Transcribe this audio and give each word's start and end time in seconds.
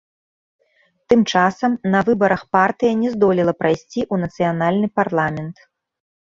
Тым 1.11 1.19
часам, 1.33 1.71
на 1.95 2.01
выбарах 2.07 2.41
партыя 2.57 2.93
не 3.03 3.09
здолела 3.17 3.53
прайсці 3.61 4.01
ў 4.13 4.23
нацыянальны 4.23 4.87
парламент. 5.03 5.55